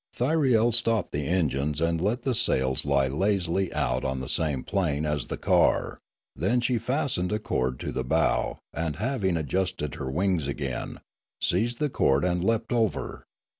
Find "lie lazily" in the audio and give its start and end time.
2.87-3.71